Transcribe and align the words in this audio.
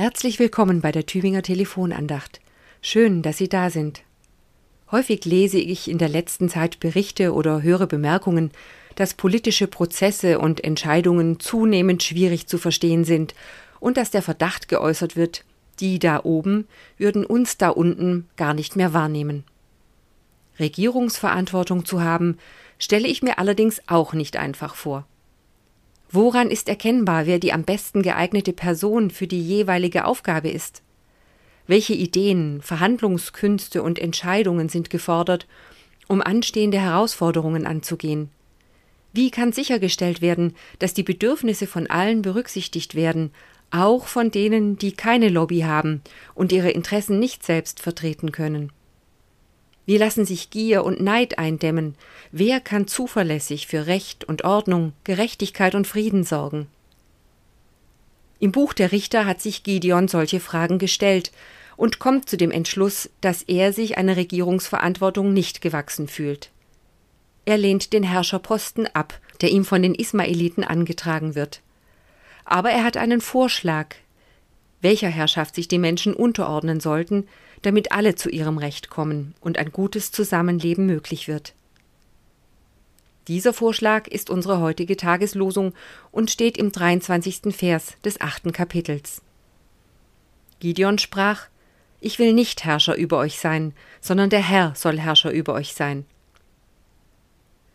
Herzlich 0.00 0.38
willkommen 0.38 0.80
bei 0.80 0.92
der 0.92 1.04
Tübinger 1.04 1.42
Telefonandacht. 1.42 2.40
Schön, 2.80 3.20
dass 3.20 3.36
Sie 3.36 3.50
da 3.50 3.68
sind. 3.68 4.00
Häufig 4.90 5.26
lese 5.26 5.58
ich 5.58 5.90
in 5.90 5.98
der 5.98 6.08
letzten 6.08 6.48
Zeit 6.48 6.80
Berichte 6.80 7.34
oder 7.34 7.60
höre 7.60 7.86
Bemerkungen, 7.86 8.50
dass 8.94 9.12
politische 9.12 9.66
Prozesse 9.66 10.38
und 10.38 10.64
Entscheidungen 10.64 11.38
zunehmend 11.38 12.02
schwierig 12.02 12.46
zu 12.46 12.56
verstehen 12.56 13.04
sind 13.04 13.34
und 13.78 13.98
dass 13.98 14.10
der 14.10 14.22
Verdacht 14.22 14.68
geäußert 14.68 15.16
wird, 15.16 15.44
die 15.80 15.98
da 15.98 16.24
oben 16.24 16.66
würden 16.96 17.26
uns 17.26 17.58
da 17.58 17.68
unten 17.68 18.26
gar 18.38 18.54
nicht 18.54 18.76
mehr 18.76 18.94
wahrnehmen. 18.94 19.44
Regierungsverantwortung 20.58 21.84
zu 21.84 22.00
haben, 22.00 22.38
stelle 22.78 23.06
ich 23.06 23.22
mir 23.22 23.38
allerdings 23.38 23.82
auch 23.86 24.14
nicht 24.14 24.38
einfach 24.38 24.76
vor. 24.76 25.04
Woran 26.12 26.50
ist 26.50 26.68
erkennbar, 26.68 27.26
wer 27.26 27.38
die 27.38 27.52
am 27.52 27.62
besten 27.62 28.02
geeignete 28.02 28.52
Person 28.52 29.10
für 29.10 29.28
die 29.28 29.40
jeweilige 29.40 30.04
Aufgabe 30.06 30.50
ist? 30.50 30.82
Welche 31.68 31.94
Ideen, 31.94 32.60
Verhandlungskünste 32.62 33.80
und 33.80 34.00
Entscheidungen 34.00 34.68
sind 34.68 34.90
gefordert, 34.90 35.46
um 36.08 36.20
anstehende 36.20 36.80
Herausforderungen 36.80 37.64
anzugehen? 37.64 38.28
Wie 39.12 39.30
kann 39.30 39.52
sichergestellt 39.52 40.20
werden, 40.20 40.56
dass 40.80 40.94
die 40.94 41.04
Bedürfnisse 41.04 41.68
von 41.68 41.88
allen 41.88 42.22
berücksichtigt 42.22 42.96
werden, 42.96 43.30
auch 43.70 44.06
von 44.06 44.32
denen, 44.32 44.78
die 44.78 44.92
keine 44.92 45.28
Lobby 45.28 45.60
haben 45.60 46.02
und 46.34 46.50
ihre 46.50 46.70
Interessen 46.70 47.20
nicht 47.20 47.44
selbst 47.44 47.78
vertreten 47.78 48.32
können? 48.32 48.72
Wie 49.90 49.96
lassen 49.96 50.24
sich 50.24 50.50
Gier 50.50 50.84
und 50.84 51.00
Neid 51.00 51.40
eindämmen? 51.40 51.96
Wer 52.30 52.60
kann 52.60 52.86
zuverlässig 52.86 53.66
für 53.66 53.88
Recht 53.88 54.22
und 54.22 54.44
Ordnung, 54.44 54.92
Gerechtigkeit 55.02 55.74
und 55.74 55.84
Frieden 55.84 56.22
sorgen? 56.22 56.68
Im 58.38 58.52
Buch 58.52 58.72
der 58.72 58.92
Richter 58.92 59.26
hat 59.26 59.40
sich 59.40 59.64
Gideon 59.64 60.06
solche 60.06 60.38
Fragen 60.38 60.78
gestellt 60.78 61.32
und 61.76 61.98
kommt 61.98 62.28
zu 62.28 62.36
dem 62.36 62.52
Entschluss, 62.52 63.10
dass 63.20 63.42
er 63.42 63.72
sich 63.72 63.98
einer 63.98 64.14
Regierungsverantwortung 64.14 65.32
nicht 65.32 65.60
gewachsen 65.60 66.06
fühlt. 66.06 66.52
Er 67.44 67.58
lehnt 67.58 67.92
den 67.92 68.04
Herrscherposten 68.04 68.86
ab, 68.94 69.18
der 69.40 69.50
ihm 69.50 69.64
von 69.64 69.82
den 69.82 69.96
Ismaeliten 69.96 70.62
angetragen 70.62 71.34
wird. 71.34 71.62
Aber 72.44 72.70
er 72.70 72.84
hat 72.84 72.96
einen 72.96 73.20
Vorschlag, 73.20 73.96
welcher 74.82 75.08
Herrschaft 75.08 75.56
sich 75.56 75.66
die 75.66 75.78
Menschen 75.78 76.14
unterordnen 76.14 76.78
sollten, 76.78 77.26
damit 77.62 77.92
alle 77.92 78.14
zu 78.14 78.30
ihrem 78.30 78.58
Recht 78.58 78.90
kommen 78.90 79.34
und 79.40 79.58
ein 79.58 79.72
gutes 79.72 80.12
Zusammenleben 80.12 80.86
möglich 80.86 81.28
wird. 81.28 81.54
Dieser 83.28 83.52
Vorschlag 83.52 84.08
ist 84.08 84.30
unsere 84.30 84.60
heutige 84.60 84.96
Tageslosung 84.96 85.74
und 86.10 86.30
steht 86.30 86.56
im 86.58 86.72
23. 86.72 87.54
Vers 87.54 87.94
des 88.04 88.20
achten 88.20 88.52
Kapitels. 88.52 89.22
Gideon 90.58 90.98
sprach, 90.98 91.46
Ich 92.00 92.18
will 92.18 92.32
nicht 92.32 92.64
Herrscher 92.64 92.96
über 92.96 93.18
euch 93.18 93.38
sein, 93.38 93.72
sondern 94.00 94.30
der 94.30 94.42
Herr 94.42 94.74
soll 94.74 94.98
Herrscher 94.98 95.30
über 95.30 95.54
euch 95.54 95.74
sein. 95.74 96.06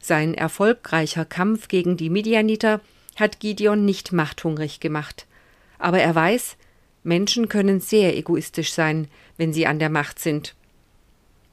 Sein 0.00 0.34
erfolgreicher 0.34 1.24
Kampf 1.24 1.68
gegen 1.68 1.96
die 1.96 2.10
Midianiter 2.10 2.80
hat 3.16 3.40
Gideon 3.40 3.84
nicht 3.84 4.12
machthungrig 4.12 4.80
gemacht, 4.80 5.26
aber 5.78 6.00
er 6.00 6.14
weiß, 6.14 6.56
Menschen 7.02 7.48
können 7.48 7.80
sehr 7.80 8.16
egoistisch 8.16 8.72
sein, 8.72 9.08
wenn 9.36 9.52
sie 9.52 9.66
an 9.66 9.78
der 9.78 9.90
Macht 9.90 10.18
sind. 10.18 10.54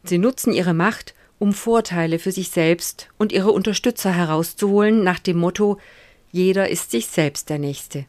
Sie 0.03 0.17
nutzen 0.17 0.53
ihre 0.53 0.73
Macht, 0.73 1.14
um 1.39 1.53
Vorteile 1.53 2.19
für 2.19 2.31
sich 2.31 2.50
selbst 2.50 3.09
und 3.17 3.31
ihre 3.31 3.52
Unterstützer 3.52 4.14
herauszuholen, 4.14 5.03
nach 5.03 5.20
dem 5.20 5.38
Motto 5.38 5.80
Jeder 6.31 6.70
ist 6.70 6.92
sich 6.92 7.08
selbst 7.08 7.50
der 7.50 7.58
Nächste. 7.58 8.05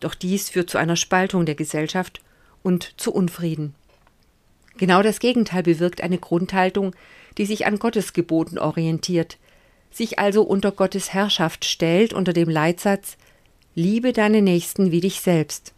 Doch 0.00 0.14
dies 0.14 0.50
führt 0.50 0.68
zu 0.68 0.76
einer 0.76 0.96
Spaltung 0.96 1.46
der 1.46 1.54
Gesellschaft 1.54 2.20
und 2.62 3.00
zu 3.00 3.12
Unfrieden. 3.12 3.74
Genau 4.76 5.02
das 5.02 5.20
Gegenteil 5.20 5.62
bewirkt 5.62 6.02
eine 6.02 6.18
Grundhaltung, 6.18 6.94
die 7.38 7.46
sich 7.46 7.66
an 7.66 7.78
Gottes 7.78 8.12
Geboten 8.12 8.58
orientiert, 8.58 9.38
sich 9.90 10.18
also 10.18 10.42
unter 10.42 10.72
Gottes 10.72 11.14
Herrschaft 11.14 11.64
stellt 11.64 12.12
unter 12.12 12.34
dem 12.34 12.50
Leitsatz 12.50 13.16
Liebe 13.74 14.12
deine 14.12 14.42
Nächsten 14.42 14.90
wie 14.90 15.00
dich 15.00 15.20
selbst. 15.20 15.74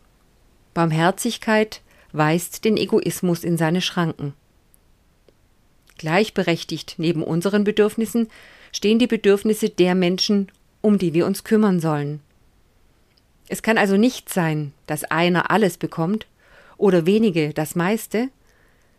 Barmherzigkeit 0.74 1.82
weist 2.12 2.64
den 2.64 2.76
Egoismus 2.76 3.44
in 3.44 3.56
seine 3.56 3.80
Schranken. 3.80 4.34
Gleichberechtigt 5.98 6.94
neben 6.98 7.22
unseren 7.22 7.64
Bedürfnissen 7.64 8.28
stehen 8.72 8.98
die 8.98 9.06
Bedürfnisse 9.06 9.68
der 9.68 9.94
Menschen, 9.94 10.50
um 10.80 10.98
die 10.98 11.12
wir 11.14 11.26
uns 11.26 11.44
kümmern 11.44 11.80
sollen. 11.80 12.20
Es 13.48 13.62
kann 13.62 13.78
also 13.78 13.96
nicht 13.96 14.28
sein, 14.28 14.72
dass 14.86 15.04
einer 15.04 15.50
alles 15.50 15.76
bekommt 15.76 16.26
oder 16.76 17.06
wenige 17.06 17.52
das 17.52 17.74
meiste, 17.74 18.28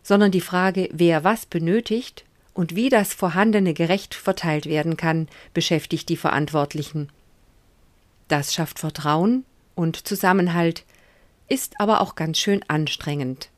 sondern 0.02 0.30
die 0.30 0.40
Frage, 0.40 0.88
wer 0.92 1.24
was 1.24 1.46
benötigt 1.46 2.24
und 2.52 2.74
wie 2.74 2.88
das 2.88 3.14
Vorhandene 3.14 3.74
gerecht 3.74 4.14
verteilt 4.14 4.66
werden 4.66 4.96
kann, 4.96 5.28
beschäftigt 5.54 6.08
die 6.08 6.16
Verantwortlichen. 6.16 7.08
Das 8.28 8.52
schafft 8.54 8.78
Vertrauen 8.78 9.44
und 9.74 10.06
Zusammenhalt, 10.06 10.84
ist 11.50 11.74
aber 11.78 12.00
auch 12.00 12.14
ganz 12.14 12.38
schön 12.38 12.62
anstrengend. 12.68 13.50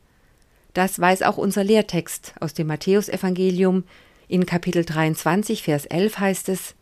Das 0.72 0.98
weiß 0.98 1.22
auch 1.22 1.36
unser 1.36 1.62
Lehrtext 1.62 2.34
aus 2.41 2.54
dem 2.54 2.66
Matthäusevangelium. 2.66 3.84
In 4.28 4.47
Kapitel 4.47 4.84
23, 4.84 5.62
Vers 5.62 5.84
11 5.84 6.19
heißt 6.19 6.48
es: 6.48 6.75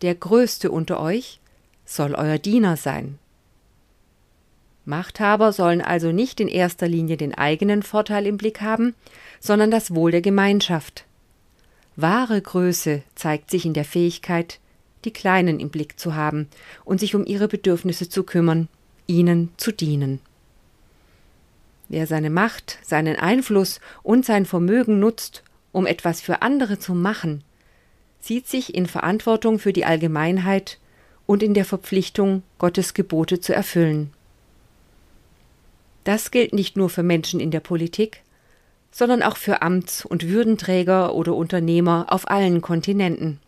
Der 0.00 0.14
Größte 0.14 0.70
unter 0.70 1.00
euch 1.00 1.40
soll 1.84 2.14
euer 2.14 2.38
Diener 2.38 2.76
sein. 2.76 3.18
Machthaber 4.84 5.52
sollen 5.52 5.80
also 5.80 6.12
nicht 6.12 6.40
in 6.40 6.48
erster 6.48 6.86
Linie 6.86 7.16
den 7.16 7.34
eigenen 7.34 7.82
Vorteil 7.82 8.26
im 8.26 8.36
Blick 8.36 8.60
haben, 8.60 8.94
sondern 9.40 9.70
das 9.70 9.94
Wohl 9.94 10.12
der 10.12 10.20
Gemeinschaft. 10.20 11.06
Wahre 11.96 12.40
Größe 12.40 13.02
zeigt 13.14 13.50
sich 13.50 13.66
in 13.66 13.72
der 13.72 13.84
Fähigkeit, 13.84 14.60
die 15.04 15.12
Kleinen 15.12 15.58
im 15.58 15.70
Blick 15.70 15.98
zu 15.98 16.14
haben 16.14 16.48
und 16.84 17.00
sich 17.00 17.14
um 17.14 17.26
ihre 17.26 17.48
Bedürfnisse 17.48 18.08
zu 18.08 18.22
kümmern 18.24 18.68
ihnen 19.06 19.50
zu 19.56 19.72
dienen. 19.72 20.20
Wer 21.88 22.06
seine 22.06 22.30
Macht, 22.30 22.78
seinen 22.82 23.16
Einfluss 23.16 23.80
und 24.02 24.24
sein 24.24 24.46
Vermögen 24.46 24.98
nutzt, 24.98 25.42
um 25.72 25.86
etwas 25.86 26.20
für 26.20 26.42
andere 26.42 26.78
zu 26.78 26.94
machen, 26.94 27.44
sieht 28.20 28.48
sich 28.48 28.74
in 28.74 28.86
Verantwortung 28.86 29.58
für 29.58 29.72
die 29.72 29.84
Allgemeinheit 29.84 30.78
und 31.26 31.42
in 31.42 31.54
der 31.54 31.64
Verpflichtung, 31.64 32.42
Gottes 32.58 32.94
Gebote 32.94 33.40
zu 33.40 33.54
erfüllen. 33.54 34.12
Das 36.04 36.30
gilt 36.30 36.52
nicht 36.52 36.76
nur 36.76 36.90
für 36.90 37.02
Menschen 37.02 37.40
in 37.40 37.50
der 37.50 37.60
Politik, 37.60 38.22
sondern 38.90 39.22
auch 39.22 39.36
für 39.36 39.62
Amts- 39.62 40.06
und 40.06 40.28
Würdenträger 40.28 41.14
oder 41.14 41.34
Unternehmer 41.34 42.06
auf 42.08 42.30
allen 42.30 42.62
Kontinenten. 42.62 43.40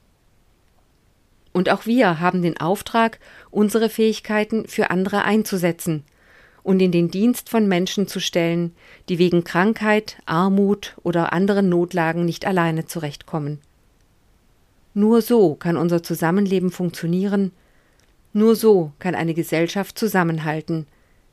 Und 1.56 1.70
auch 1.70 1.86
wir 1.86 2.20
haben 2.20 2.42
den 2.42 2.60
Auftrag, 2.60 3.18
unsere 3.50 3.88
Fähigkeiten 3.88 4.68
für 4.68 4.90
andere 4.90 5.24
einzusetzen 5.24 6.04
und 6.62 6.80
in 6.80 6.92
den 6.92 7.10
Dienst 7.10 7.48
von 7.48 7.66
Menschen 7.66 8.06
zu 8.06 8.20
stellen, 8.20 8.74
die 9.08 9.18
wegen 9.18 9.42
Krankheit, 9.42 10.18
Armut 10.26 10.94
oder 11.02 11.32
anderen 11.32 11.70
Notlagen 11.70 12.26
nicht 12.26 12.44
alleine 12.44 12.84
zurechtkommen. 12.84 13.58
Nur 14.92 15.22
so 15.22 15.54
kann 15.54 15.78
unser 15.78 16.02
Zusammenleben 16.02 16.70
funktionieren, 16.70 17.52
nur 18.34 18.54
so 18.54 18.92
kann 18.98 19.14
eine 19.14 19.32
Gesellschaft 19.32 19.98
zusammenhalten, 19.98 20.86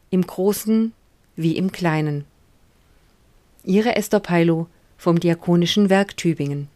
im 0.10 0.26
Großen 0.26 0.94
wie 1.36 1.58
im 1.58 1.74
Kleinen. 1.74 2.24
Ihre 3.66 3.98
Esther 3.98 4.22
Peilo 4.22 4.68
vom 4.98 5.20
Diakonischen 5.20 5.90
Werk 5.90 6.16
Tübingen 6.16 6.70